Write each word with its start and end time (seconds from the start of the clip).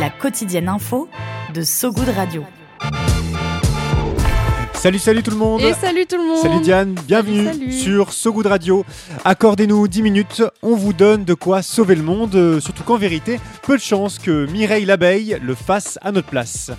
La 0.00 0.10
quotidienne 0.10 0.68
info 0.68 1.08
de 1.54 1.62
So 1.62 1.90
Good 1.90 2.08
Radio. 2.10 2.44
Salut, 4.74 4.98
salut 4.98 5.22
tout 5.22 5.30
le 5.30 5.36
monde. 5.36 5.60
Et 5.62 5.72
salut 5.72 6.06
tout 6.06 6.16
le 6.16 6.24
monde. 6.24 6.42
Salut 6.42 6.60
Diane, 6.60 6.94
bienvenue 7.06 7.46
salut. 7.46 7.72
sur 7.72 8.12
So 8.12 8.32
Good 8.32 8.46
Radio. 8.46 8.84
Accordez-nous 9.24 9.88
10 9.88 10.02
minutes, 10.02 10.42
on 10.62 10.74
vous 10.74 10.92
donne 10.92 11.24
de 11.24 11.34
quoi 11.34 11.62
sauver 11.62 11.94
le 11.94 12.02
monde, 12.02 12.34
euh, 12.34 12.60
surtout 12.60 12.82
qu'en 12.82 12.98
vérité, 12.98 13.40
peu 13.62 13.76
de 13.76 13.82
chance 13.82 14.18
que 14.18 14.46
Mireille 14.50 14.84
l'abeille 14.84 15.38
le 15.40 15.54
fasse 15.54 15.98
à 16.02 16.12
notre 16.12 16.28
place. 16.28 16.70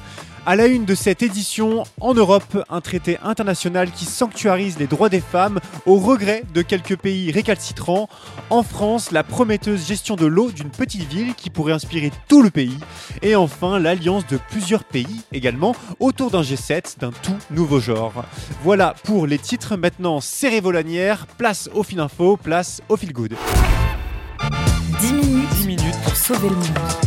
À 0.49 0.55
la 0.55 0.67
une 0.67 0.85
de 0.85 0.95
cette 0.95 1.23
édition, 1.23 1.83
en 1.99 2.13
Europe, 2.13 2.63
un 2.69 2.79
traité 2.79 3.17
international 3.21 3.91
qui 3.91 4.05
sanctuarise 4.05 4.79
les 4.79 4.88
droits 4.88 5.09
des 5.09 5.19
femmes 5.19 5.59
au 5.85 5.97
regret 5.97 6.45
de 6.53 6.61
quelques 6.61 6.95
pays 6.95 7.33
récalcitrants. 7.33 8.07
En 8.49 8.63
France, 8.63 9.11
la 9.11 9.25
prometteuse 9.25 9.85
gestion 9.85 10.15
de 10.15 10.25
l'eau 10.25 10.49
d'une 10.49 10.69
petite 10.69 11.03
ville 11.03 11.35
qui 11.35 11.49
pourrait 11.49 11.73
inspirer 11.73 12.13
tout 12.29 12.41
le 12.41 12.49
pays. 12.49 12.77
Et 13.21 13.35
enfin, 13.35 13.77
l'alliance 13.77 14.25
de 14.25 14.39
plusieurs 14.49 14.85
pays 14.85 15.19
également 15.33 15.75
autour 15.99 16.31
d'un 16.31 16.43
G7 16.43 16.97
d'un 16.97 17.11
tout 17.11 17.35
nouveau 17.52 17.81
genre. 17.81 18.23
Voilà 18.63 18.95
pour 19.03 19.27
les 19.27 19.39
titres. 19.39 19.75
Maintenant, 19.75 20.22
serrez 20.22 20.61
vos 20.61 20.72
lanières, 20.72 21.27
place 21.38 21.69
au 21.73 21.83
fil 21.83 22.00
info, 22.00 22.38
place 22.38 22.81
au 22.88 22.95
fil 22.95 23.11
good. 23.11 23.35
10 25.02 25.11
minutes, 25.11 25.50
10 25.57 25.67
minutes 25.67 26.02
pour 26.05 26.16
sauver 26.16 26.47
le 26.47 26.55
monde. 26.55 27.06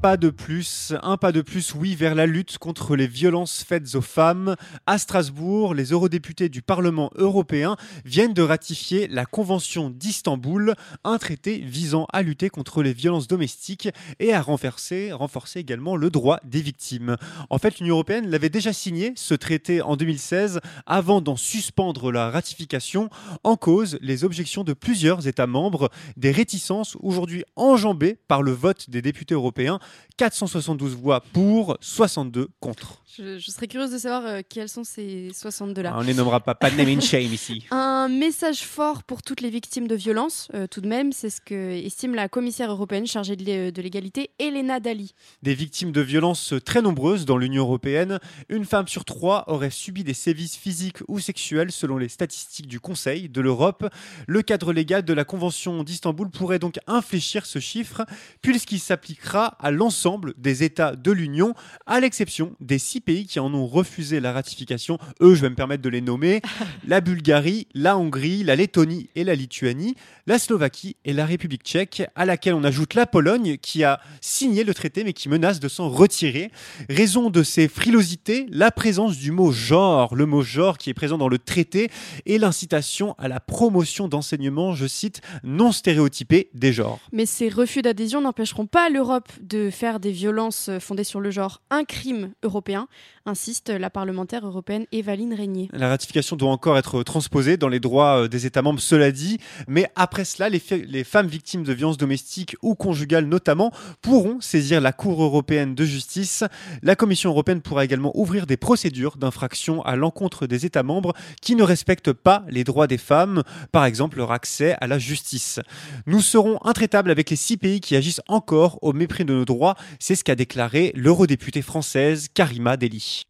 pas 0.00 0.16
de 0.16 0.30
plus, 0.30 0.94
un 1.02 1.16
pas 1.16 1.32
de 1.32 1.40
plus, 1.40 1.74
oui, 1.74 1.96
vers 1.96 2.14
la 2.14 2.26
lutte 2.26 2.58
contre 2.58 2.94
les 2.94 3.08
violences 3.08 3.64
faites 3.64 3.96
aux 3.96 4.00
femmes. 4.00 4.54
À 4.86 4.96
Strasbourg, 4.96 5.74
les 5.74 5.86
eurodéputés 5.86 6.48
du 6.48 6.62
Parlement 6.62 7.10
européen 7.16 7.76
viennent 8.04 8.32
de 8.32 8.42
ratifier 8.42 9.08
la 9.08 9.26
Convention 9.26 9.90
d'Istanbul, 9.90 10.74
un 11.02 11.18
traité 11.18 11.58
visant 11.58 12.06
à 12.12 12.22
lutter 12.22 12.48
contre 12.48 12.82
les 12.82 12.92
violences 12.92 13.26
domestiques 13.26 13.88
et 14.20 14.32
à 14.32 14.40
renforcer, 14.40 15.10
renforcer 15.10 15.58
également 15.58 15.96
le 15.96 16.10
droit 16.10 16.38
des 16.44 16.62
victimes. 16.62 17.16
En 17.50 17.58
fait, 17.58 17.80
l'Union 17.80 17.94
européenne 17.94 18.28
l'avait 18.28 18.50
déjà 18.50 18.72
signé, 18.72 19.12
ce 19.16 19.34
traité, 19.34 19.82
en 19.82 19.96
2016, 19.96 20.60
avant 20.86 21.20
d'en 21.20 21.36
suspendre 21.36 22.12
la 22.12 22.30
ratification, 22.30 23.10
en 23.42 23.56
cause 23.56 23.98
les 24.00 24.22
objections 24.22 24.62
de 24.62 24.74
plusieurs 24.74 25.26
États 25.26 25.48
membres, 25.48 25.90
des 26.16 26.30
réticences 26.30 26.96
aujourd'hui 27.00 27.44
enjambées 27.56 28.16
par 28.28 28.42
le 28.42 28.52
vote 28.52 28.90
des 28.90 29.02
députés 29.02 29.34
européens 29.34 29.80
472 30.18 30.96
voix 30.96 31.20
pour, 31.32 31.78
62 31.80 32.48
contre. 32.58 33.02
Je, 33.16 33.38
je 33.38 33.50
serais 33.50 33.68
curieuse 33.68 33.92
de 33.92 33.98
savoir 33.98 34.26
euh, 34.26 34.40
quels 34.46 34.68
sont 34.68 34.82
ces 34.82 35.30
62 35.32 35.80
là. 35.80 35.92
Ah, 35.94 35.98
on 35.98 36.02
ne 36.02 36.06
les 36.06 36.14
nommera 36.14 36.40
pas, 36.40 36.54
pas 36.54 36.70
de 36.70 36.76
name 36.76 36.98
and 36.98 37.00
shame 37.00 37.32
ici. 37.32 37.64
Un 37.70 38.08
message 38.08 38.62
fort 38.62 39.04
pour 39.04 39.22
toutes 39.22 39.40
les 39.40 39.50
victimes 39.50 39.86
de 39.86 39.94
violences, 39.94 40.48
euh, 40.54 40.66
tout 40.66 40.80
de 40.80 40.88
même, 40.88 41.12
c'est 41.12 41.30
ce 41.30 41.40
que 41.40 41.84
estime 41.84 42.14
la 42.14 42.28
commissaire 42.28 42.70
européenne 42.70 43.06
chargée 43.06 43.36
de 43.36 43.80
l'égalité, 43.80 44.30
Elena 44.38 44.80
Dali. 44.80 45.14
Des 45.42 45.54
victimes 45.54 45.92
de 45.92 46.00
violences 46.00 46.54
très 46.64 46.82
nombreuses 46.82 47.24
dans 47.24 47.36
l'Union 47.36 47.62
européenne. 47.62 48.18
Une 48.48 48.64
femme 48.64 48.88
sur 48.88 49.04
trois 49.04 49.44
aurait 49.46 49.70
subi 49.70 50.04
des 50.04 50.14
sévices 50.14 50.56
physiques 50.56 50.98
ou 51.06 51.20
sexuels 51.20 51.70
selon 51.70 51.96
les 51.96 52.08
statistiques 52.08 52.66
du 52.66 52.80
Conseil 52.80 53.28
de 53.28 53.40
l'Europe. 53.40 53.88
Le 54.26 54.42
cadre 54.42 54.72
légal 54.72 55.04
de 55.04 55.12
la 55.12 55.24
Convention 55.24 55.84
d'Istanbul 55.84 56.30
pourrait 56.30 56.58
donc 56.58 56.78
infléchir 56.86 57.46
ce 57.46 57.58
chiffre 57.58 58.04
puisqu'il 58.42 58.80
s'appliquera 58.80 59.56
à 59.60 59.70
l'ensemble 59.78 60.34
des 60.36 60.64
États 60.64 60.96
de 60.96 61.12
l'Union, 61.12 61.54
à 61.86 62.00
l'exception 62.00 62.56
des 62.60 62.78
six 62.78 63.00
pays 63.00 63.26
qui 63.26 63.38
en 63.38 63.54
ont 63.54 63.66
refusé 63.66 64.18
la 64.18 64.32
ratification. 64.32 64.98
Eux, 65.22 65.34
je 65.34 65.42
vais 65.42 65.50
me 65.50 65.54
permettre 65.54 65.82
de 65.82 65.88
les 65.88 66.00
nommer 66.00 66.42
la 66.86 67.00
Bulgarie, 67.00 67.68
la 67.74 67.96
Hongrie, 67.96 68.42
la 68.42 68.56
Lettonie 68.56 69.08
et 69.14 69.22
la 69.22 69.36
Lituanie, 69.36 69.94
la 70.26 70.38
Slovaquie 70.38 70.96
et 71.04 71.12
la 71.12 71.24
République 71.24 71.62
tchèque, 71.62 72.02
à 72.16 72.26
laquelle 72.26 72.54
on 72.54 72.64
ajoute 72.64 72.94
la 72.94 73.06
Pologne 73.06 73.56
qui 73.56 73.84
a 73.84 74.00
signé 74.20 74.64
le 74.64 74.74
traité 74.74 75.04
mais 75.04 75.12
qui 75.12 75.28
menace 75.28 75.60
de 75.60 75.68
s'en 75.68 75.88
retirer. 75.88 76.50
Raison 76.90 77.30
de 77.30 77.42
ces 77.44 77.68
frilosités, 77.68 78.46
la 78.50 78.72
présence 78.72 79.16
du 79.16 79.30
mot 79.30 79.52
genre, 79.52 80.14
le 80.16 80.26
mot 80.26 80.42
genre 80.42 80.76
qui 80.76 80.90
est 80.90 80.94
présent 80.94 81.18
dans 81.18 81.28
le 81.28 81.38
traité, 81.38 81.90
et 82.26 82.38
l'incitation 82.38 83.14
à 83.18 83.28
la 83.28 83.38
promotion 83.38 84.08
d'enseignements, 84.08 84.74
je 84.74 84.86
cite, 84.86 85.20
non 85.44 85.70
stéréotypés 85.70 86.50
des 86.54 86.72
genres. 86.72 86.98
Mais 87.12 87.26
ces 87.26 87.48
refus 87.48 87.82
d'adhésion 87.82 88.20
n'empêcheront 88.20 88.66
pas 88.66 88.88
l'Europe 88.88 89.28
de 89.40 89.67
faire 89.70 90.00
des 90.00 90.12
violences 90.12 90.68
euh, 90.68 90.80
fondées 90.80 91.04
sur 91.04 91.20
le 91.20 91.30
genre 91.30 91.60
un 91.70 91.84
crime 91.84 92.32
européen, 92.42 92.88
insiste 93.26 93.70
la 93.70 93.90
parlementaire 93.90 94.46
européenne 94.46 94.86
Evaline 94.92 95.34
Régnier. 95.34 95.68
La 95.72 95.88
ratification 95.88 96.36
doit 96.36 96.50
encore 96.50 96.78
être 96.78 97.02
transposée 97.02 97.56
dans 97.56 97.68
les 97.68 97.80
droits 97.80 98.24
euh, 98.24 98.28
des 98.28 98.46
États 98.46 98.62
membres, 98.62 98.80
cela 98.80 99.12
dit, 99.12 99.38
mais 99.66 99.90
après 99.96 100.24
cela, 100.24 100.48
les, 100.48 100.62
les 100.86 101.04
femmes 101.04 101.26
victimes 101.26 101.64
de 101.64 101.72
violences 101.72 101.98
domestiques 101.98 102.56
ou 102.62 102.74
conjugales 102.74 103.26
notamment 103.26 103.72
pourront 104.02 104.40
saisir 104.40 104.80
la 104.80 104.92
Cour 104.92 105.22
européenne 105.22 105.74
de 105.74 105.84
justice. 105.84 106.44
La 106.82 106.96
Commission 106.96 107.30
européenne 107.30 107.60
pourra 107.60 107.84
également 107.84 108.12
ouvrir 108.18 108.46
des 108.46 108.56
procédures 108.56 109.16
d'infraction 109.16 109.82
à 109.82 109.96
l'encontre 109.96 110.46
des 110.46 110.66
États 110.66 110.82
membres 110.82 111.12
qui 111.40 111.54
ne 111.54 111.62
respectent 111.62 112.12
pas 112.12 112.44
les 112.48 112.64
droits 112.64 112.86
des 112.86 112.98
femmes, 112.98 113.42
par 113.72 113.84
exemple 113.84 114.18
leur 114.18 114.32
accès 114.32 114.76
à 114.80 114.86
la 114.86 114.98
justice. 114.98 115.60
Nous 116.06 116.20
serons 116.20 116.58
intraitables 116.64 117.10
avec 117.10 117.30
les 117.30 117.36
six 117.36 117.56
pays 117.56 117.80
qui 117.80 117.96
agissent 117.96 118.22
encore 118.28 118.78
au 118.82 118.92
mépris 118.92 119.24
de 119.24 119.32
nos 119.32 119.44
droits, 119.44 119.57
c'est 119.98 120.14
ce 120.14 120.24
qu'a 120.24 120.34
déclaré 120.34 120.92
l'eurodéputée 120.94 121.62
française 121.62 122.28
Karima 122.32 122.76
Deli. 122.76 123.24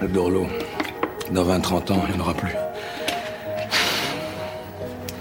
Le 0.00 0.08
dans 1.32 1.44
20-30 1.44 1.92
ans, 1.92 2.04
il 2.08 2.14
n'y 2.14 2.20
en 2.20 2.24
aura 2.24 2.34
plus. 2.34 2.54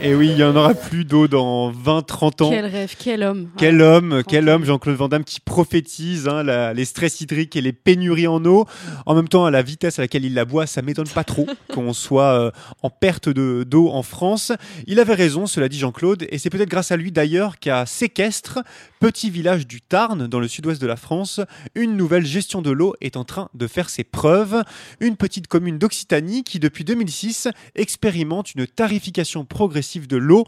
Et 0.03 0.15
oui, 0.15 0.29
il 0.29 0.35
n'y 0.35 0.43
en 0.43 0.55
aura 0.55 0.73
plus 0.73 1.05
d'eau 1.05 1.27
dans 1.27 1.71
20-30 1.71 2.41
ans. 2.43 2.49
Quel 2.49 2.65
rêve, 2.65 2.95
quel 2.97 3.21
homme. 3.21 3.49
Quel 3.57 3.81
Ah, 3.81 3.97
homme, 3.97 4.23
quel 4.27 4.49
homme, 4.49 4.65
Jean-Claude 4.65 4.95
Van 4.95 5.07
Damme 5.07 5.23
qui 5.23 5.39
prophétise 5.39 6.27
hein, 6.27 6.41
la- 6.41 6.73
les 6.73 6.85
stress 6.85 7.21
hydriques 7.21 7.55
et 7.55 7.61
les 7.61 7.71
pénuries 7.71 8.25
en 8.25 8.43
eau. 8.45 8.65
En 9.05 9.13
même 9.13 9.27
temps, 9.27 9.45
à 9.45 9.51
la 9.51 9.61
vitesse 9.61 9.99
à 9.99 10.01
laquelle 10.01 10.25
il 10.25 10.33
la 10.33 10.43
boit, 10.45 10.65
ça 10.65 10.81
m'étonne 10.81 11.07
pas 11.07 11.23
trop 11.23 11.45
qu'on 11.71 11.93
soit 11.93 12.33
euh, 12.47 12.51
en 12.81 12.89
perte 12.89 13.29
de- 13.29 13.63
d'eau 13.63 13.89
en 13.89 14.01
France. 14.01 14.51
Il 14.87 14.99
avait 14.99 15.13
raison, 15.13 15.45
cela 15.45 15.69
dit 15.69 15.77
Jean-Claude, 15.77 16.25
et 16.29 16.39
c'est 16.39 16.49
peut-être 16.49 16.69
grâce 16.69 16.91
à 16.91 16.97
lui 16.97 17.11
d'ailleurs 17.11 17.59
qu'à 17.59 17.85
Séquestre, 17.85 18.59
petit 18.99 19.29
village 19.29 19.67
du 19.67 19.81
Tarn, 19.81 20.25
dans 20.25 20.39
le 20.39 20.47
sud-ouest 20.47 20.81
de 20.81 20.87
la 20.87 20.95
France, 20.95 21.41
une 21.75 21.95
nouvelle 21.95 22.25
gestion 22.25 22.63
de 22.63 22.71
l'eau 22.71 22.95
est 23.01 23.17
en 23.17 23.23
train 23.23 23.49
de 23.53 23.67
faire 23.67 23.89
ses 23.91 24.03
preuves. 24.03 24.63
Une 24.99 25.15
petite 25.15 25.45
commune 25.47 25.77
d'Occitanie 25.77 26.43
qui, 26.43 26.59
depuis 26.59 26.85
2006, 26.85 27.49
expérimente 27.75 28.55
une 28.55 28.65
tarification 28.65 29.45
progressive 29.45 29.90
de 29.99 30.17
l'eau. 30.17 30.45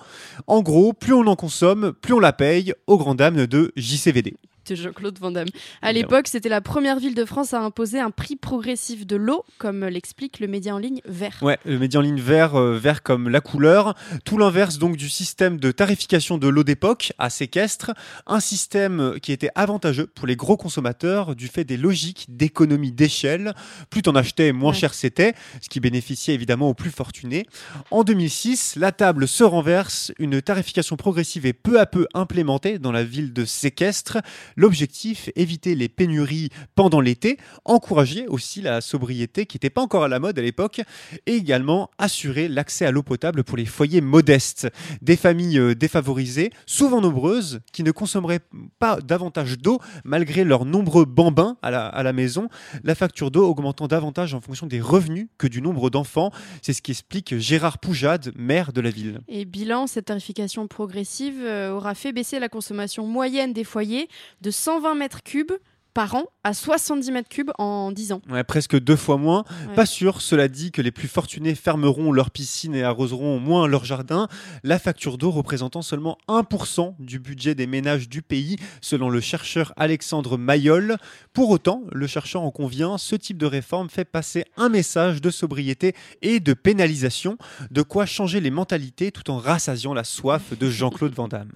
En 0.47 0.61
gros, 0.61 0.93
plus 0.93 1.13
on 1.13 1.27
en 1.27 1.35
consomme, 1.35 1.93
plus 1.93 2.13
on 2.13 2.19
la 2.19 2.33
paye, 2.33 2.73
aux 2.87 2.97
grandes 2.97 3.17
dames 3.17 3.45
de 3.45 3.71
JCVD. 3.75 4.35
De 4.67 4.75
Jean-Claude 4.75 5.17
Van 5.19 5.31
Damme. 5.31 5.47
À 5.81 5.91
l'époque, 5.91 6.27
c'était 6.27 6.49
la 6.49 6.61
première 6.61 6.99
ville 6.99 7.15
de 7.15 7.25
France 7.25 7.53
à 7.53 7.59
imposer 7.61 7.99
un 7.99 8.11
prix 8.11 8.35
progressif 8.35 9.05
de 9.05 9.15
l'eau, 9.15 9.43
comme 9.57 9.85
l'explique 9.85 10.39
le 10.39 10.47
média 10.47 10.73
en 10.73 10.77
ligne 10.77 11.01
Vert. 11.05 11.37
Ouais, 11.41 11.57
le 11.65 11.77
média 11.79 11.99
en 11.99 12.03
ligne 12.03 12.19
vert, 12.19 12.55
euh, 12.55 12.77
vert 12.77 13.03
comme 13.03 13.29
la 13.29 13.41
couleur. 13.41 13.95
Tout 14.25 14.37
l'inverse 14.37 14.77
donc 14.77 14.95
du 14.97 15.09
système 15.09 15.57
de 15.57 15.71
tarification 15.71 16.37
de 16.37 16.47
l'eau 16.47 16.63
d'époque 16.63 17.13
à 17.17 17.29
séquestre. 17.29 17.91
Un 18.27 18.39
système 18.39 19.19
qui 19.21 19.31
était 19.31 19.49
avantageux 19.55 20.07
pour 20.07 20.27
les 20.27 20.35
gros 20.35 20.57
consommateurs 20.57 21.35
du 21.35 21.47
fait 21.47 21.63
des 21.63 21.77
logiques 21.77 22.25
d'économie 22.29 22.91
d'échelle. 22.91 23.53
Plus 23.89 24.01
t'en 24.01 24.15
achetais, 24.15 24.51
moins 24.51 24.71
Ouais. 24.71 24.77
cher 24.77 24.93
c'était, 24.93 25.33
ce 25.61 25.69
qui 25.69 25.79
bénéficiait 25.79 26.33
évidemment 26.33 26.69
aux 26.69 26.73
plus 26.73 26.89
fortunés. 26.91 27.45
En 27.91 28.03
2006, 28.03 28.75
la 28.77 28.91
table 28.91 29.27
se 29.27 29.43
renverse. 29.43 30.11
Une 30.19 30.41
tarification 30.41 30.95
progressive 30.95 31.45
est 31.45 31.53
peu 31.53 31.79
à 31.79 31.85
peu 31.85 32.07
implémentée 32.13 32.79
dans 32.79 32.91
la 32.91 33.03
ville 33.03 33.33
de 33.33 33.45
séquestre. 33.45 34.17
L'objectif, 34.55 35.29
éviter 35.35 35.75
les 35.75 35.89
pénuries 35.89 36.49
pendant 36.75 37.01
l'été, 37.01 37.37
encourager 37.65 38.27
aussi 38.27 38.61
la 38.61 38.81
sobriété 38.81 39.45
qui 39.45 39.57
n'était 39.57 39.69
pas 39.69 39.81
encore 39.81 40.03
à 40.03 40.07
la 40.07 40.19
mode 40.19 40.37
à 40.37 40.41
l'époque, 40.41 40.81
et 41.25 41.33
également 41.33 41.89
assurer 41.97 42.47
l'accès 42.47 42.85
à 42.85 42.91
l'eau 42.91 43.03
potable 43.03 43.43
pour 43.43 43.57
les 43.57 43.65
foyers 43.65 44.01
modestes, 44.01 44.67
des 45.01 45.15
familles 45.15 45.59
euh, 45.59 45.75
défavorisées, 45.75 46.51
souvent 46.65 47.01
nombreuses, 47.01 47.61
qui 47.71 47.83
ne 47.83 47.91
consommeraient 47.91 48.41
pas 48.79 48.99
davantage 49.01 49.57
d'eau 49.57 49.79
malgré 50.03 50.43
leurs 50.43 50.65
nombreux 50.65 51.05
bambins 51.05 51.57
à 51.61 51.71
la, 51.71 51.87
à 51.87 52.03
la 52.03 52.13
maison, 52.13 52.49
la 52.83 52.95
facture 52.95 53.31
d'eau 53.31 53.47
augmentant 53.47 53.87
davantage 53.87 54.33
en 54.33 54.41
fonction 54.41 54.67
des 54.67 54.81
revenus 54.81 55.27
que 55.37 55.47
du 55.47 55.61
nombre 55.61 55.89
d'enfants. 55.89 56.31
C'est 56.61 56.73
ce 56.73 56.81
qui 56.81 56.91
explique 56.91 57.37
Gérard 57.37 57.79
Poujade, 57.79 58.31
maire 58.35 58.73
de 58.73 58.81
la 58.81 58.89
ville. 58.89 59.21
Et 59.27 59.45
bilan, 59.45 59.87
cette 59.87 60.05
tarification 60.05 60.67
progressive 60.67 61.41
euh, 61.41 61.71
aura 61.71 61.95
fait 61.95 62.13
baisser 62.13 62.39
la 62.39 62.49
consommation 62.49 63.05
moyenne 63.07 63.53
des 63.53 63.63
foyers 63.63 64.07
de 64.43 64.51
120 64.51 64.95
mètres 64.95 65.23
cubes 65.23 65.53
par 65.93 66.15
an 66.15 66.25
à 66.43 66.53
70 66.53 67.11
mètres 67.11 67.29
cubes 67.29 67.51
en 67.59 67.91
10 67.91 68.13
ans. 68.13 68.21
Ouais, 68.29 68.43
presque 68.43 68.77
deux 68.77 68.95
fois 68.95 69.17
moins. 69.17 69.45
Ouais. 69.67 69.75
Pas 69.75 69.85
sûr, 69.85 70.21
cela 70.21 70.47
dit 70.47 70.71
que 70.71 70.81
les 70.81 70.91
plus 70.91 71.07
fortunés 71.07 71.55
fermeront 71.55 72.11
leur 72.11 72.31
piscine 72.31 72.75
et 72.75 72.83
arroseront 72.83 73.39
moins 73.39 73.67
leur 73.67 73.85
jardin, 73.85 74.27
la 74.63 74.79
facture 74.79 75.17
d'eau 75.17 75.31
représentant 75.31 75.81
seulement 75.81 76.17
1% 76.27 76.95
du 76.99 77.19
budget 77.19 77.55
des 77.55 77.67
ménages 77.67 78.09
du 78.09 78.21
pays, 78.21 78.57
selon 78.81 79.09
le 79.09 79.21
chercheur 79.21 79.71
Alexandre 79.77 80.37
Mayol. 80.37 80.97
Pour 81.31 81.51
autant, 81.51 81.83
le 81.91 82.07
chercheur 82.07 82.41
en 82.41 82.51
convient, 82.51 82.97
ce 82.97 83.15
type 83.15 83.37
de 83.37 83.45
réforme 83.45 83.89
fait 83.89 84.05
passer 84.05 84.43
un 84.57 84.69
message 84.69 85.21
de 85.21 85.29
sobriété 85.29 85.95
et 86.21 86.39
de 86.39 86.53
pénalisation, 86.53 87.37
de 87.71 87.81
quoi 87.81 88.05
changer 88.05 88.41
les 88.41 88.51
mentalités 88.51 89.11
tout 89.11 89.29
en 89.29 89.37
rassasiant 89.37 89.93
la 89.93 90.03
soif 90.03 90.57
de 90.57 90.69
Jean-Claude 90.69 91.13
Van 91.13 91.27
Damme. 91.27 91.53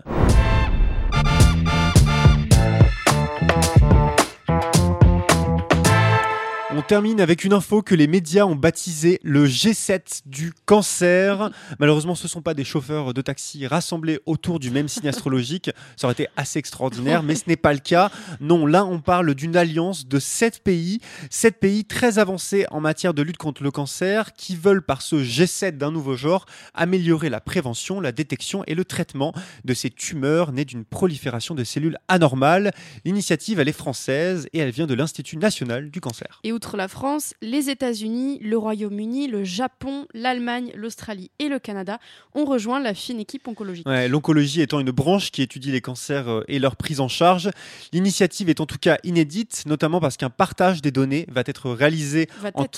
On 6.77 6.83
termine 6.83 7.19
avec 7.21 7.43
une 7.43 7.53
info 7.53 7.81
que 7.81 7.95
les 7.95 8.05
médias 8.05 8.45
ont 8.45 8.53
baptisé 8.53 9.19
le 9.23 9.47
G7 9.47 10.21
du 10.27 10.53
cancer. 10.67 11.49
Malheureusement, 11.79 12.13
ce 12.13 12.25
ne 12.25 12.29
sont 12.29 12.43
pas 12.43 12.53
des 12.53 12.63
chauffeurs 12.63 13.15
de 13.15 13.21
taxi 13.23 13.65
rassemblés 13.65 14.19
autour 14.27 14.59
du 14.59 14.69
même 14.69 14.87
signe 14.87 15.07
astrologique. 15.07 15.71
Ça 15.95 16.05
aurait 16.05 16.13
été 16.13 16.27
assez 16.37 16.59
extraordinaire, 16.59 17.23
mais 17.23 17.33
ce 17.33 17.45
n'est 17.47 17.55
pas 17.55 17.73
le 17.73 17.79
cas. 17.79 18.11
Non, 18.41 18.67
là, 18.67 18.85
on 18.85 18.99
parle 18.99 19.33
d'une 19.33 19.57
alliance 19.57 20.07
de 20.07 20.19
sept 20.19 20.63
pays, 20.63 20.99
sept 21.31 21.59
pays 21.59 21.83
très 21.83 22.19
avancés 22.19 22.67
en 22.69 22.79
matière 22.79 23.15
de 23.15 23.23
lutte 23.23 23.37
contre 23.37 23.63
le 23.63 23.71
cancer, 23.71 24.33
qui 24.33 24.55
veulent, 24.55 24.83
par 24.83 25.01
ce 25.01 25.15
G7 25.15 25.77
d'un 25.77 25.89
nouveau 25.89 26.15
genre, 26.15 26.45
améliorer 26.75 27.31
la 27.31 27.41
prévention, 27.41 27.99
la 28.01 28.11
détection 28.11 28.63
et 28.67 28.75
le 28.75 28.85
traitement 28.85 29.33
de 29.65 29.73
ces 29.73 29.89
tumeurs 29.89 30.51
nées 30.51 30.63
d'une 30.63 30.85
prolifération 30.85 31.55
de 31.55 31.63
cellules 31.63 31.97
anormales. 32.07 32.71
L'initiative, 33.03 33.59
elle 33.59 33.67
est 33.67 33.71
française 33.71 34.47
et 34.53 34.59
elle 34.59 34.69
vient 34.69 34.85
de 34.85 34.93
l'Institut 34.93 35.37
national 35.37 35.89
du 35.89 36.01
cancer. 36.01 36.39
La 36.75 36.87
France, 36.87 37.33
les 37.41 37.69
États-Unis, 37.69 38.39
le 38.41 38.57
Royaume-Uni, 38.57 39.27
le 39.27 39.43
Japon, 39.43 40.07
l'Allemagne, 40.13 40.71
l'Australie 40.75 41.31
et 41.39 41.47
le 41.47 41.59
Canada 41.59 41.99
ont 42.35 42.45
rejoint 42.45 42.79
la 42.79 42.93
fine 42.93 43.19
équipe 43.19 43.47
oncologique. 43.47 43.87
Ouais, 43.87 44.09
L'oncologie 44.09 44.61
étant 44.61 44.79
une 44.79 44.91
branche 44.91 45.31
qui 45.31 45.41
étudie 45.41 45.71
les 45.71 45.81
cancers 45.81 46.27
euh, 46.27 46.43
et 46.47 46.59
leur 46.59 46.75
prise 46.75 46.99
en 46.99 47.07
charge, 47.07 47.51
l'initiative 47.93 48.49
est 48.49 48.59
en 48.59 48.65
tout 48.65 48.77
cas 48.77 48.97
inédite, 49.03 49.63
notamment 49.67 49.99
parce 49.99 50.17
qu'un 50.17 50.29
partage 50.29 50.81
des 50.81 50.91
données 50.91 51.25
va 51.29 51.43
être 51.45 51.69
réalisé, 51.69 52.27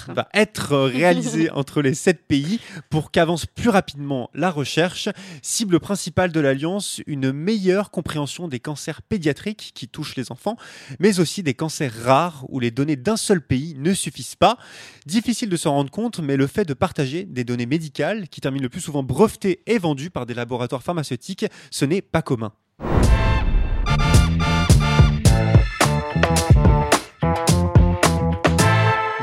va 0.10 0.28
être 0.34 0.78
réalisé 0.86 1.50
entre 1.52 1.82
les 1.82 1.94
sept 1.94 2.28
pays 2.28 2.60
pour 2.90 3.12
qu'avance 3.12 3.46
plus 3.46 3.70
rapidement 3.70 4.30
la 4.34 4.52
recherche. 4.52 5.10
Cible 5.42 5.80
principale 5.80 6.32
de 6.32 6.40
l'Alliance, 6.40 7.02
une 7.08 7.32
meilleure 7.32 7.92
compréhension 7.92 8.48
des 8.48 8.60
cancers 8.60 9.02
pédiatriques 9.02 9.72
qui 9.74 9.88
touchent 9.88 10.16
les 10.16 10.32
enfants, 10.32 10.58
mais 11.00 11.20
aussi 11.20 11.44
des 11.44 11.54
cancers 11.54 11.94
rares 12.04 12.46
où 12.50 12.60
les 12.60 12.72
données 12.72 12.96
d'un 12.96 13.18
seul 13.18 13.42
pays 13.42 13.76
ne 13.82 13.94
suffisent 13.94 14.36
pas. 14.36 14.58
Difficile 15.06 15.50
de 15.50 15.58
s'en 15.58 15.72
rendre 15.72 15.92
compte, 15.92 16.20
mais 16.20 16.38
le 16.38 16.48
fait 16.48 16.66
de 16.66 16.74
partager 16.74 17.26
des 17.26 17.44
données 17.44 17.66
médicales 17.66 18.28
qui 18.28 18.42
terminent 18.42 18.64
le 18.64 18.70
plus 18.70 18.82
souvent 18.82 19.04
brevetées 19.04 19.62
et 19.66 19.78
vendues 19.78 20.10
par 20.10 20.26
des 20.26 20.34
laboratoires 20.34 20.84
pharmaceutiques, 20.84 21.46
ce 21.72 21.86
n'est 21.86 22.02
pas 22.02 22.22
commun. 22.22 22.54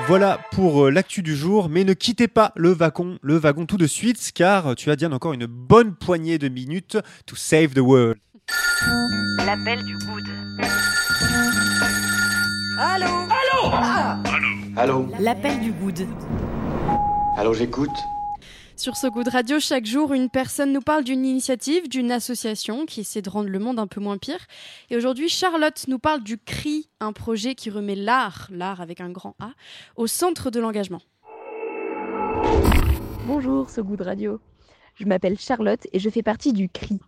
Voilà 0.09 0.39
pour 0.53 0.85
euh, 0.85 0.91
l'actu 0.91 1.21
du 1.21 1.35
jour, 1.35 1.69
mais 1.69 1.83
ne 1.83 1.93
quittez 1.93 2.29
pas 2.29 2.53
le 2.55 2.71
wagon, 2.71 3.19
le 3.23 3.39
wagon 3.39 3.67
tout 3.67 3.77
de 3.77 3.89
suite, 3.89 4.31
car 4.33 4.77
tu 4.77 4.89
as 4.93 4.95
Diane 4.95 5.13
encore 5.13 5.33
une 5.33 5.47
bonne 5.47 5.97
poignée 5.97 6.39
de 6.39 6.49
minutes 6.49 6.97
to 7.27 7.35
save 7.35 7.75
the 7.75 7.81
world. 7.81 8.17
L'appel 9.45 9.83
du 9.85 9.95
good. 10.07 10.23
Allô? 12.79 13.27
L'appel 14.77 15.59
du 15.61 15.73
good. 15.73 16.07
Allô, 17.39 17.55
j'écoute 17.55 17.97
Sur 18.77 18.95
ce 18.95 19.07
coup 19.07 19.25
de 19.25 19.31
radio, 19.31 19.59
chaque 19.59 19.87
jour, 19.87 20.13
une 20.13 20.29
personne 20.29 20.71
nous 20.71 20.83
parle 20.83 21.03
d'une 21.03 21.25
initiative, 21.25 21.89
d'une 21.89 22.13
association 22.13 22.85
qui 22.85 23.01
essaie 23.01 23.23
de 23.23 23.31
rendre 23.31 23.49
le 23.49 23.59
monde 23.59 23.79
un 23.79 23.87
peu 23.87 24.03
moins 24.03 24.19
pire. 24.19 24.47
Et 24.91 24.97
aujourd'hui, 24.99 25.31
Charlotte 25.31 25.83
nous 25.89 25.99
parle 25.99 26.23
du 26.23 26.37
CRI, 26.37 26.91
un 27.01 27.15
projet 27.15 27.55
qui 27.55 27.71
remet 27.71 27.95
l'art, 27.95 28.49
l'art 28.51 28.83
avec 28.83 29.01
un 29.01 29.09
grand 29.09 29.35
A, 29.41 29.53
au 29.97 30.07
centre 30.07 30.51
de 30.51 30.61
l'engagement. 30.61 31.01
Bonjour, 33.27 33.71
ce 33.71 33.81
goût 33.81 33.97
de 33.97 34.05
radio. 34.05 34.41
Je 34.97 35.07
m'appelle 35.07 35.39
Charlotte 35.39 35.87
et 35.95 35.99
je 35.99 36.11
fais 36.11 36.23
partie 36.23 36.53
du 36.53 36.69
CRI. 36.69 37.01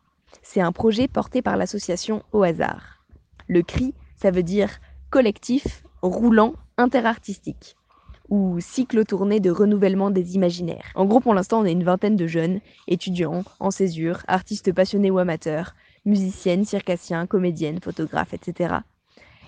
C'est 0.42 0.62
un 0.62 0.72
projet 0.72 1.06
porté 1.06 1.42
par 1.42 1.58
l'association 1.58 2.22
Au 2.32 2.42
hasard. 2.42 3.04
Le 3.46 3.60
CRI, 3.60 3.92
ça 4.16 4.30
veut 4.30 4.42
dire 4.42 4.70
collectif 5.10 5.82
roulant 6.02 6.54
interartistique 6.76 7.76
ou 8.28 8.60
cycle 8.60 9.04
tourné 9.04 9.40
de 9.40 9.50
renouvellement 9.50 10.10
des 10.10 10.34
imaginaires. 10.34 10.92
En 10.94 11.06
gros, 11.06 11.20
pour 11.20 11.34
l'instant, 11.34 11.60
on 11.60 11.64
est 11.64 11.72
une 11.72 11.84
vingtaine 11.84 12.16
de 12.16 12.26
jeunes, 12.26 12.60
étudiants, 12.86 13.42
en 13.58 13.70
césure, 13.70 14.22
artistes 14.28 14.72
passionnés 14.72 15.10
ou 15.10 15.18
amateurs, 15.18 15.74
musiciennes, 16.04 16.64
circassiens, 16.64 17.26
comédiennes, 17.26 17.80
photographes, 17.80 18.34
etc. 18.34 18.76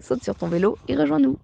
saute 0.00 0.24
sur 0.24 0.34
ton 0.34 0.48
vélo 0.48 0.76
et 0.88 0.96
rejoins-nous. 0.96 1.38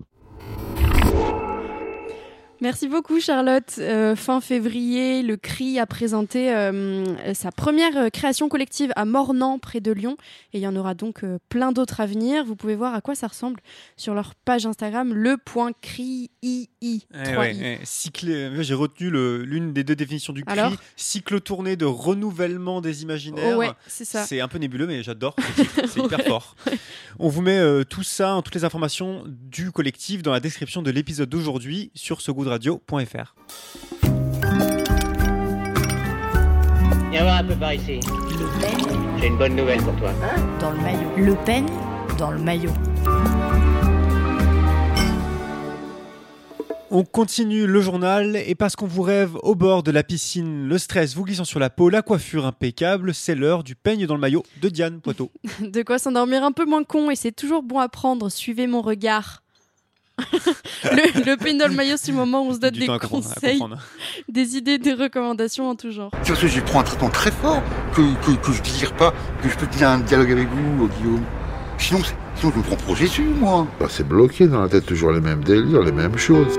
Merci 2.61 2.89
beaucoup 2.89 3.21
Charlotte. 3.21 3.75
Euh, 3.79 4.17
fin 4.17 4.41
février, 4.41 5.23
le 5.23 5.37
CRI 5.37 5.79
a 5.79 5.87
présenté 5.87 6.53
euh, 6.53 7.05
sa 7.33 7.53
première 7.53 7.97
euh, 7.97 8.09
création 8.11 8.49
collective 8.49 8.93
à 8.97 9.05
Mornan, 9.05 9.61
près 9.61 9.81
de 9.81 9.93
Lyon. 9.93 10.17
Et 10.53 10.59
il 10.59 10.63
y 10.63 10.67
en 10.67 10.75
aura 10.75 10.95
donc 10.95 11.23
euh, 11.23 11.39
plein 11.51 11.71
d'autres 11.71 12.01
à 12.01 12.07
venir. 12.07 12.45
Vous 12.45 12.57
pouvez 12.57 12.75
voir 12.75 12.95
à 12.95 13.01
quoi 13.01 13.15
ça 13.15 13.29
ressemble 13.29 13.61
sur 13.97 14.13
leur 14.15 14.35
page 14.35 14.67
Instagram, 14.67 15.15
le.cri. 15.15 16.31
Eh 16.43 17.37
ouais, 17.37 17.57
eh, 17.61 17.79
cycle- 17.85 18.61
J'ai 18.63 18.75
retenu 18.75 19.11
l'une 19.45 19.73
des 19.73 19.85
deux 19.85 19.95
définitions 19.97 20.33
du 20.33 20.45
CRI, 20.45 20.77
cycle 20.97 21.41
tourné 21.41 21.77
de 21.77 21.85
renouvellement 21.85 22.81
des 22.81 23.03
imaginaires. 23.03 23.55
Oh 23.57 23.59
ouais, 23.61 23.71
c'est 23.87 24.41
un 24.41 24.49
peu 24.49 24.59
nébuleux, 24.59 24.87
mais 24.87 25.03
j'adore. 25.05 25.37
ce. 25.57 25.63
C'est 25.89 26.01
hyper 26.05 26.23
fort. 26.23 26.57
On 27.19 27.29
vous 27.29 27.43
met 27.43 27.61
tout 27.89 28.03
ça, 28.03 28.41
toutes 28.45 28.55
les 28.55 28.65
informations 28.65 29.23
du 29.27 29.71
collectif 29.71 30.23
dans 30.23 30.33
la 30.33 30.41
description 30.41 30.83
de 30.83 30.91
l'épisode 30.91 31.29
d'aujourd'hui 31.29 31.91
sur 31.95 32.21
segoodradio.fr. 32.49 33.35
Viens 37.11 37.23
voir 37.23 37.37
un 37.39 37.45
peu 37.45 37.55
par 37.55 37.75
ici. 37.75 38.01
Le 38.01 38.61
Pen 38.61 39.19
J'ai 39.21 39.27
une 39.27 39.39
bonne 39.39 39.57
nouvelle 39.57 39.83
pour 39.83 39.97
toi. 39.97 40.11
dans 40.61 40.71
le 40.71 40.79
maillot. 40.79 41.11
Le 41.17 41.35
Pen 41.45 41.67
dans 42.19 42.31
le 42.31 42.39
maillot. 42.39 42.73
On 46.91 47.05
continue 47.05 47.67
le 47.67 47.83
journal 47.83 48.35
et 48.37 48.55
parce 48.55 48.75
qu'on 48.75 48.87
vous 48.87 49.03
rêve 49.03 49.37
au 49.43 49.55
bord 49.55 49.83
de 49.83 49.91
la 49.91 50.03
piscine, 50.03 50.67
le 50.67 50.79
stress 50.79 51.15
vous 51.15 51.23
glissant 51.25 51.45
sur 51.45 51.61
la 51.61 51.69
peau, 51.69 51.91
la 51.91 52.01
coiffure 52.01 52.47
impeccable, 52.47 53.13
c'est 53.13 53.35
l'heure 53.35 53.63
du 53.63 53.75
peigne 53.75 54.07
dans 54.07 54.15
le 54.15 54.21
maillot 54.21 54.43
de 54.63 54.71
Diane 54.71 55.03
Poitot. 55.03 55.31
De 55.61 55.83
quoi 55.83 55.99
s'endormir 55.99 56.43
un 56.43 56.53
peu 56.53 56.65
moins 56.65 56.85
con 56.85 57.11
et 57.11 57.15
c'est 57.17 57.33
toujours 57.33 57.63
bon 57.63 57.79
à 57.79 57.91
prendre. 57.91 58.31
Suivez 58.31 58.67
mon 58.67 58.81
regard. 58.81 59.43
le, 60.85 61.25
le 61.25 61.37
pain 61.37 61.55
dans 61.55 61.69
le 61.69 61.75
maillot, 61.75 61.97
c'est 61.97 62.11
le 62.13 62.17
moment 62.19 62.43
où 62.43 62.51
on 62.51 62.55
se 62.55 62.59
donne 62.59 62.71
Du 62.73 62.81
des 62.81 62.87
conseils, 63.09 63.61
des 64.29 64.57
idées, 64.57 64.79
des 64.79 64.93
recommandations 64.95 65.69
en 65.71 65.75
tout 65.77 65.91
genre. 65.91 66.11
C'est 66.23 66.31
parce 66.33 66.41
que 66.43 66.49
je 66.49 66.61
prends 66.61 66.81
un 66.81 66.85
traitement 66.85 67.11
très 67.11 67.31
fort 67.31 67.63
que, 67.95 68.03
que, 68.27 68.33
que 68.47 68.53
je 68.53 68.63
désire 68.63 68.93
pas 68.95 69.13
que 69.43 69.49
je 69.49 69.57
peux 69.57 69.67
tenir 69.67 69.89
un 69.91 69.99
dialogue 70.01 70.33
avec 70.33 70.49
vous, 70.49 70.85
euh, 70.85 70.89
Guillaume. 70.99 71.23
Sinon, 71.79 72.01
c'est- 72.03 72.17
sinon 72.37 72.53
je 72.53 72.59
me 72.59 72.63
prends 72.65 72.77
pour 72.77 72.97
Jésus, 72.97 73.23
moi. 73.23 73.67
Bah, 73.79 73.87
c'est 73.89 74.07
bloqué 74.07 74.47
dans 74.49 74.61
la 74.63 74.69
tête, 74.69 74.87
toujours 74.87 75.13
les 75.13 75.21
mêmes 75.21 75.45
délires, 75.45 75.83
les 75.83 75.93
mêmes 75.93 76.19
choses. 76.19 76.57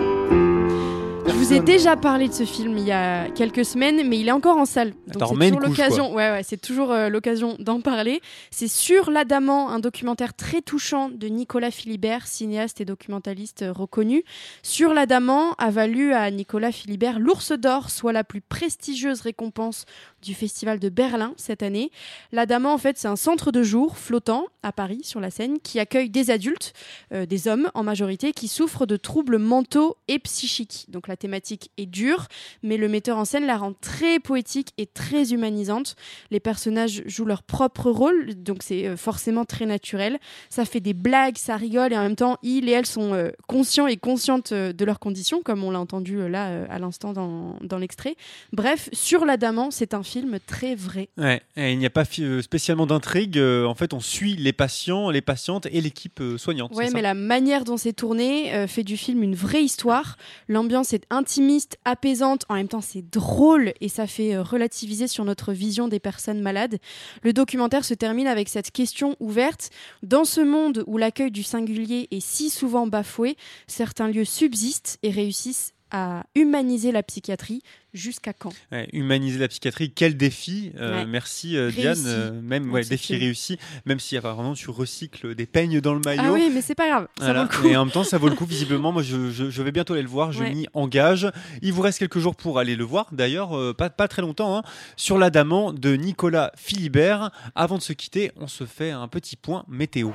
Vous 1.49 1.55
ai 1.55 1.61
déjà 1.61 1.97
parlé 1.97 2.27
de 2.27 2.33
ce 2.33 2.45
film 2.45 2.77
il 2.77 2.83
y 2.83 2.91
a 2.91 3.27
quelques 3.31 3.65
semaines, 3.65 4.07
mais 4.07 4.19
il 4.19 4.27
est 4.27 4.31
encore 4.31 4.57
en 4.57 4.65
salle. 4.65 4.93
Donc 5.07 5.23
c'est 5.41 5.49
toujours 5.49 5.59
l'occasion. 5.61 6.13
Ouais, 6.13 6.29
ouais, 6.29 6.43
c'est 6.43 6.61
toujours 6.61 6.91
euh, 6.91 7.09
l'occasion 7.09 7.55
d'en 7.57 7.81
parler. 7.81 8.21
C'est 8.51 8.67
sur 8.67 9.09
l'Adamant, 9.09 9.69
un 9.69 9.79
documentaire 9.79 10.35
très 10.35 10.61
touchant 10.61 11.09
de 11.09 11.25
Nicolas 11.25 11.71
Philibert, 11.71 12.27
cinéaste 12.27 12.81
et 12.81 12.85
documentaliste 12.85 13.63
euh, 13.63 13.73
reconnu. 13.73 14.23
Sur 14.61 14.93
l'Adamant 14.93 15.53
a 15.53 15.71
valu 15.71 16.13
à 16.13 16.29
Nicolas 16.29 16.71
Philibert 16.71 17.17
l'Ours 17.17 17.51
d'Or, 17.53 17.89
soit 17.89 18.13
la 18.13 18.23
plus 18.23 18.41
prestigieuse 18.41 19.21
récompense 19.21 19.85
du 20.21 20.35
Festival 20.35 20.77
de 20.77 20.89
Berlin 20.89 21.33
cette 21.35 21.63
année. 21.63 21.89
L'Adamant, 22.31 22.73
en 22.73 22.77
fait, 22.77 22.99
c'est 22.99 23.07
un 23.07 23.15
centre 23.15 23.51
de 23.51 23.63
jour 23.63 23.97
flottant 23.97 24.45
à 24.61 24.71
Paris, 24.71 25.01
sur 25.03 25.19
la 25.19 25.31
Seine, 25.31 25.57
qui 25.59 25.79
accueille 25.79 26.11
des 26.11 26.29
adultes, 26.29 26.73
euh, 27.11 27.25
des 27.25 27.47
hommes 27.47 27.71
en 27.73 27.81
majorité, 27.81 28.33
qui 28.33 28.47
souffrent 28.47 28.85
de 28.85 28.97
troubles 28.97 29.39
mentaux 29.39 29.97
et 30.07 30.19
psychiques. 30.19 30.85
Donc 30.89 31.07
la 31.07 31.17
thématique 31.17 31.38
est 31.77 31.85
dure, 31.85 32.27
mais 32.63 32.77
le 32.77 32.87
metteur 32.87 33.17
en 33.17 33.25
scène 33.25 33.45
la 33.45 33.57
rend 33.57 33.73
très 33.73 34.19
poétique 34.19 34.69
et 34.77 34.85
très 34.85 35.33
humanisante. 35.33 35.95
Les 36.31 36.39
personnages 36.39 37.03
jouent 37.05 37.25
leur 37.25 37.43
propre 37.43 37.89
rôle, 37.91 38.33
donc 38.35 38.59
c'est 38.61 38.87
euh, 38.87 38.97
forcément 38.97 39.45
très 39.45 39.65
naturel. 39.65 40.19
Ça 40.49 40.65
fait 40.65 40.79
des 40.79 40.93
blagues, 40.93 41.37
ça 41.37 41.57
rigole, 41.57 41.93
et 41.93 41.97
en 41.97 42.03
même 42.03 42.15
temps, 42.15 42.37
ils 42.43 42.69
et 42.69 42.71
elles 42.71 42.85
sont 42.85 43.13
euh, 43.13 43.29
conscients 43.47 43.87
et 43.87 43.97
conscientes 43.97 44.51
euh, 44.51 44.73
de 44.73 44.85
leurs 44.85 44.99
conditions, 44.99 45.41
comme 45.41 45.63
on 45.63 45.71
l'a 45.71 45.79
entendu 45.79 46.29
là 46.29 46.65
à 46.69 46.79
l'instant 46.79 47.13
dans, 47.13 47.57
dans 47.61 47.77
l'extrait. 47.77 48.15
Bref, 48.53 48.89
sur 48.93 49.25
l'Adamant, 49.25 49.71
c'est 49.71 49.93
un 49.93 50.03
film 50.03 50.39
très 50.45 50.75
vrai. 50.75 51.09
Ouais, 51.17 51.41
et 51.55 51.71
il 51.71 51.79
n'y 51.79 51.85
a 51.85 51.89
pas 51.89 52.03
spécialement 52.41 52.85
d'intrigue. 52.85 53.37
en 53.39 53.75
fait, 53.75 53.93
on 53.93 53.99
suit 53.99 54.35
les 54.35 54.53
patients, 54.53 55.09
les 55.09 55.21
patientes 55.21 55.67
et 55.71 55.81
l'équipe 55.81 56.21
soignante. 56.37 56.75
Ouais, 56.75 56.85
mais 56.85 56.91
ça 56.91 57.01
la 57.01 57.13
manière 57.13 57.63
dont 57.63 57.77
c'est 57.77 57.93
tourné 57.93 58.67
fait 58.67 58.83
du 58.83 58.97
film 58.97 59.23
une 59.23 59.35
vraie 59.35 59.63
histoire. 59.63 60.17
L'ambiance 60.47 60.93
est 60.93 61.05
intimiste, 61.29 61.77
apaisante, 61.85 62.43
en 62.49 62.55
même 62.55 62.67
temps 62.67 62.81
c'est 62.81 63.07
drôle 63.07 63.73
et 63.81 63.87
ça 63.87 64.07
fait 64.07 64.33
euh, 64.33 64.41
relativiser 64.41 65.07
sur 65.07 65.25
notre 65.25 65.53
vision 65.53 65.87
des 65.87 65.99
personnes 65.99 66.41
malades. 66.41 66.79
Le 67.21 67.33
documentaire 67.33 67.85
se 67.85 67.93
termine 67.93 68.25
avec 68.25 68.49
cette 68.49 68.71
question 68.71 69.15
ouverte. 69.19 69.69
Dans 70.01 70.25
ce 70.25 70.41
monde 70.41 70.83
où 70.87 70.97
l'accueil 70.97 71.29
du 71.29 71.43
singulier 71.43 72.07
est 72.09 72.19
si 72.19 72.49
souvent 72.49 72.87
bafoué, 72.87 73.37
certains 73.67 74.07
lieux 74.07 74.25
subsistent 74.25 74.97
et 75.03 75.11
réussissent 75.11 75.75
à 75.91 76.23
humaniser 76.35 76.91
la 76.91 77.03
psychiatrie. 77.03 77.61
Jusqu'à 77.91 78.33
quand? 78.33 78.51
Ouais, 78.71 78.87
humaniser 78.93 79.39
la 79.39 79.47
psychiatrie, 79.47 79.91
quel 79.91 80.15
défi 80.15 80.71
Euh, 80.77 80.99
Ouais. 80.99 81.05
Merci 81.07 81.57
euh, 81.57 81.71
Réussi. 81.75 81.81
Diane. 81.81 82.03
Euh, 82.05 82.39
même 82.39 82.71
ouais, 82.71 82.83
défi 82.83 83.15
réussi, 83.15 83.57
même 83.87 83.99
si 83.99 84.15
apparemment 84.15 84.53
tu 84.53 84.69
recycles 84.69 85.33
des 85.33 85.47
peignes 85.47 85.81
dans 85.81 85.95
le 85.95 85.99
maillot. 86.05 86.21
Ah 86.23 86.31
oui, 86.31 86.51
mais 86.53 86.61
c'est 86.61 86.75
pas 86.75 86.87
grave, 86.87 87.07
ça 87.17 87.25
Voilà. 87.25 87.45
vaut 87.45 87.49
le 87.51 87.57
coup. 87.61 87.67
Et 87.67 87.75
en 87.75 87.85
même 87.85 87.91
temps, 87.91 88.03
ça 88.03 88.19
vaut 88.19 88.29
le 88.29 88.35
coup. 88.35 88.45
Visiblement, 88.45 88.91
moi, 88.91 89.01
je, 89.01 89.31
je- 89.31 89.49
je 89.49 89.61
vais 89.63 89.71
bientôt 89.71 89.93
aller 89.93 90.03
le 90.03 90.07
voir. 90.09 90.31
Je 90.31 90.43
Ouais. 90.43 90.53
m'y 90.53 90.67
engage. 90.75 91.31
Il 91.63 91.73
vous 91.73 91.81
reste 91.81 91.97
quelques 91.97 92.19
jours 92.19 92.35
pour 92.35 92.59
aller 92.59 92.75
le 92.75 92.83
voir. 92.83 93.07
D'ailleurs, 93.11 93.57
euh, 93.57 93.73
pas, 93.73 93.89
pas 93.89 94.07
très 94.07 94.21
longtemps. 94.21 94.55
hein, 94.55 94.61
sur 94.95 95.17
l'Adamant 95.17 95.73
de 95.73 95.95
Nicolas 95.95 96.51
Philibert. 96.55 97.31
Avant 97.55 97.77
de 97.77 97.81
se 97.81 97.93
quitter, 97.93 98.31
on 98.39 98.45
se 98.47 98.65
fait 98.67 98.91
un 98.91 99.07
petit 99.07 99.35
point 99.35 99.65
météo. 99.67 100.11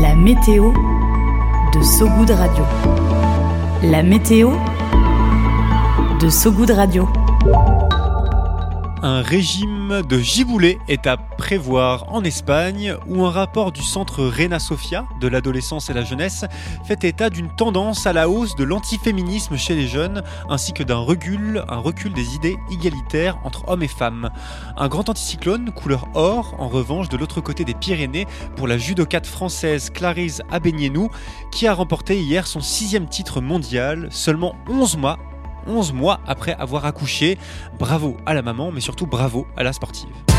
La 0.00 0.14
météo 0.14 0.72
de 0.72 1.82
Sogoud 1.82 2.30
Radio. 2.30 2.64
La 3.82 4.02
météo 4.02 4.52
de 6.20 6.30
Sogoud 6.30 6.70
Radio. 6.70 7.08
Un 9.02 9.20
régime 9.20 10.00
de 10.08 10.18
giboulée 10.18 10.78
est 10.88 11.06
à 11.06 11.18
prévoir 11.18 12.10
en 12.14 12.24
Espagne 12.24 12.96
où 13.06 13.26
un 13.26 13.30
rapport 13.30 13.70
du 13.70 13.82
centre 13.82 14.24
Rena 14.24 14.58
Sofia 14.58 15.04
de 15.20 15.28
l'adolescence 15.28 15.90
et 15.90 15.92
la 15.92 16.02
jeunesse 16.02 16.46
fait 16.86 17.04
état 17.04 17.28
d'une 17.28 17.54
tendance 17.54 18.06
à 18.06 18.14
la 18.14 18.30
hausse 18.30 18.56
de 18.56 18.64
l'antiféminisme 18.64 19.58
chez 19.58 19.74
les 19.74 19.86
jeunes 19.86 20.22
ainsi 20.48 20.72
que 20.72 20.82
d'un 20.82 20.96
recul, 20.96 21.62
un 21.68 21.82
des 22.08 22.34
idées 22.34 22.56
égalitaires 22.72 23.38
entre 23.44 23.68
hommes 23.68 23.82
et 23.82 23.88
femmes. 23.88 24.30
Un 24.78 24.88
grand 24.88 25.10
anticyclone 25.10 25.72
couleur 25.72 26.08
or 26.14 26.56
en 26.58 26.68
revanche 26.68 27.10
de 27.10 27.18
l'autre 27.18 27.42
côté 27.42 27.64
des 27.64 27.74
Pyrénées 27.74 28.26
pour 28.56 28.66
la 28.66 28.78
judocate 28.78 29.26
française 29.26 29.90
Clarisse 29.90 30.40
Abenienou 30.50 31.10
qui 31.52 31.66
a 31.66 31.74
remporté 31.74 32.18
hier 32.18 32.46
son 32.46 32.60
sixième 32.60 33.08
titre 33.08 33.42
mondial 33.42 34.08
seulement 34.10 34.56
11 34.68 34.96
mois 34.96 35.18
11 35.66 35.92
mois 35.92 36.20
après 36.26 36.54
avoir 36.54 36.84
accouché. 36.86 37.38
Bravo 37.78 38.16
à 38.26 38.34
la 38.34 38.42
maman, 38.42 38.70
mais 38.72 38.80
surtout 38.80 39.06
bravo 39.06 39.46
à 39.56 39.62
la 39.62 39.72
sportive. 39.72 40.35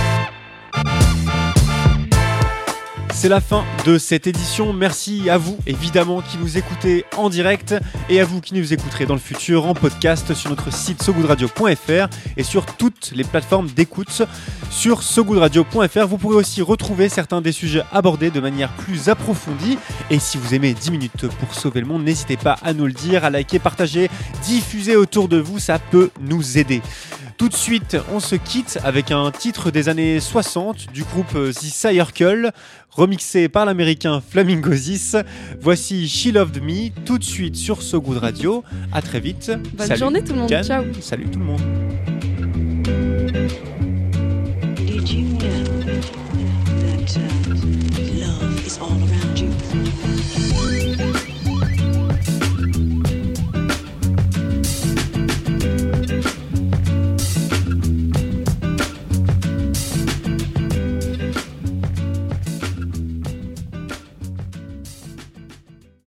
C'est 3.20 3.30
la 3.30 3.42
fin 3.42 3.66
de 3.84 3.98
cette 3.98 4.28
édition. 4.28 4.74
Merci 4.74 5.28
à 5.28 5.40
vous, 5.40 5.58
évidemment, 5.66 6.22
qui 6.22 6.38
nous 6.38 6.60
écoutez 6.60 7.04
en 7.18 7.30
direct 7.30 7.74
et 8.10 8.22
à 8.22 8.26
vous 8.26 8.42
qui 8.42 8.54
nous 8.54 8.74
écouterez 8.74 9.08
dans 9.08 9.16
le 9.16 9.20
futur 9.20 9.66
en 9.66 9.74
podcast 9.74 10.36
sur 10.36 10.52
notre 10.52 10.72
site 10.72 11.02
sogoodradio.fr 11.02 12.10
et 12.38 12.44
sur 12.44 12.68
toutes 12.68 13.14
les 13.16 13.24
plateformes 13.24 13.70
d'écoute. 13.70 14.22
Sur 14.70 15.02
sogoodradio.fr, 15.02 16.06
vous 16.06 16.20
pourrez 16.20 16.36
aussi 16.36 16.62
retrouver 16.62 17.10
certains 17.10 17.42
des 17.42 17.52
sujets 17.52 17.82
abordés 17.92 18.30
de 18.30 18.40
manière 18.40 18.72
plus 18.74 19.10
approfondie. 19.10 19.80
Et 20.12 20.20
si 20.20 20.38
vous 20.38 20.54
aimez 20.54 20.76
10 20.76 20.92
minutes 20.92 21.28
pour 21.40 21.56
sauver 21.56 21.80
le 21.80 21.88
monde, 21.88 22.04
n'hésitez 22.04 22.38
pas 22.38 22.60
à 22.62 22.74
nous 22.74 22.86
le 22.86 22.94
dire, 22.94 23.26
à 23.26 23.32
liker, 23.32 23.58
partager, 23.58 24.12
diffuser 24.44 24.96
autour 24.96 25.28
de 25.28 25.38
vous, 25.38 25.58
ça 25.58 25.80
peut 25.80 26.12
nous 26.22 26.60
aider. 26.60 26.84
Tout 27.38 27.50
de 27.50 27.54
suite, 27.54 27.98
on 28.12 28.20
se 28.20 28.36
quitte 28.36 28.80
avec 28.84 29.12
un 29.12 29.30
titre 29.30 29.70
des 29.70 29.90
années 29.90 30.20
60 30.20 30.92
du 30.92 31.04
groupe 31.04 31.36
euh, 31.36 31.52
The 31.52 31.66
Circle, 31.66 32.52
remixé 32.90 33.48
par 33.48 33.66
l'américain 33.66 34.22
Flamingozis. 34.28 35.12
Voici 35.62 36.08
She 36.08 36.34
Loved 36.34 36.64
Me, 36.64 36.90
tout 37.06 37.20
de 37.20 37.24
suite 37.24 37.56
sur 37.56 37.84
So 37.84 38.02
Good 38.02 38.18
Radio. 38.18 38.64
À 38.92 39.04
très 39.04 39.20
vite. 39.20 39.52
Bonne 39.76 39.86
Salut, 39.86 40.00
journée 40.00 40.24
tout 40.24 40.34
le 40.34 40.40
monde. 40.40 40.50
Ciao. 40.50 40.84
Salut 41.00 41.30
tout 41.30 41.38
le 41.38 41.46
monde. 41.46 41.62
Did 44.76 45.08
you 45.08 45.28
know 45.38 45.84
that 46.82 47.18
uh, 47.18 47.54
love 48.20 48.66
is 48.66 48.80
all 48.80 48.90
around 48.90 49.40
you? 49.40 49.52